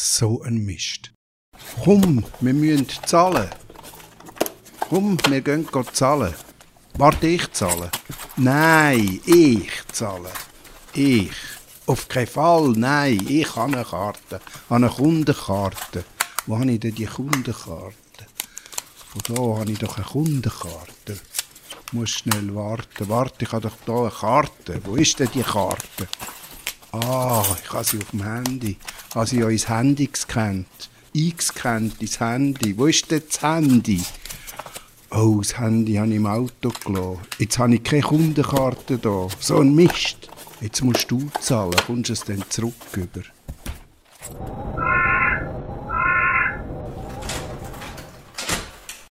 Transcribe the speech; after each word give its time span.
So 0.00 0.42
ein 0.42 0.64
Mist. 0.64 1.10
Komm, 1.82 2.24
wir 2.38 2.54
müssen 2.54 2.86
zahlen. 3.04 3.50
Komm, 4.78 5.18
wir 5.28 5.40
gehen 5.40 5.68
zahlen. 5.92 6.34
Warte, 6.96 7.26
ich 7.26 7.50
zahle. 7.50 7.90
Nein, 8.36 9.20
ich 9.26 9.72
zahle. 9.90 10.30
Ich. 10.94 11.32
Auf 11.86 12.06
keinen 12.06 12.28
Fall, 12.28 12.68
nein, 12.76 13.26
ich 13.28 13.56
habe 13.56 13.72
eine 13.72 13.84
Karte. 13.84 14.40
Eine 14.68 14.88
Kundenkarte. 14.88 16.04
Wo 16.46 16.56
habe 16.56 16.70
ich 16.70 16.78
denn 16.78 16.94
die 16.94 17.06
Kundenkarte? 17.06 18.24
Von 18.94 19.34
da 19.34 19.60
habe 19.60 19.72
ich 19.72 19.80
doch 19.80 19.96
eine 19.96 20.06
Kundenkarte. 20.06 21.18
Ich 21.86 21.92
muss 21.92 22.10
schnell 22.10 22.54
warten. 22.54 23.08
Warte, 23.08 23.44
ich 23.44 23.50
habe 23.50 23.68
doch 23.68 23.74
hier 23.84 23.94
eine 23.94 24.10
Karte. 24.10 24.80
Wo 24.84 24.94
ist 24.94 25.18
denn 25.18 25.30
die 25.34 25.42
Karte? 25.42 26.06
Ah, 26.92 27.44
ich 27.62 27.72
habe 27.72 27.84
sie 27.84 27.98
auf 27.98 28.10
dem 28.10 28.24
Handy. 28.24 28.76
Ich 29.08 29.14
habe 29.14 29.26
sie 29.26 29.40
ja 29.40 29.48
ins 29.48 29.68
Handy 29.68 30.06
gescannt. 30.06 30.66
Eingescannt 31.14 32.00
ins 32.00 32.18
Handy. 32.18 32.76
Wo 32.78 32.86
ist 32.86 33.10
denn 33.10 33.22
das 33.26 33.42
Handy? 33.42 34.02
Oh, 35.10 35.38
das 35.38 35.58
Handy 35.58 35.94
habe 35.94 36.08
ich 36.08 36.16
im 36.16 36.26
Auto 36.26 36.70
gelassen. 36.84 37.18
Jetzt 37.38 37.58
habe 37.58 37.74
ich 37.74 37.82
keine 37.82 38.02
Kundenkarte 38.02 38.98
da. 38.98 39.28
So 39.38 39.58
ein 39.58 39.74
Mist. 39.74 40.30
Jetzt 40.60 40.82
musst 40.82 41.10
du 41.10 41.28
zahlen. 41.40 41.74
Kommst 41.86 42.08
du 42.08 42.12
es 42.14 42.24
dann 42.24 42.42
zurück 42.48 42.74
über? 42.96 43.22